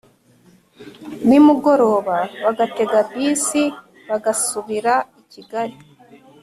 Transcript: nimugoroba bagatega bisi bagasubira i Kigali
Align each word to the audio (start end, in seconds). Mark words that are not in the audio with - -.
nimugoroba 1.27 2.15
bagatega 2.43 2.99
bisi 3.11 3.63
bagasubira 4.09 4.93
i 5.21 5.23
Kigali 5.31 5.75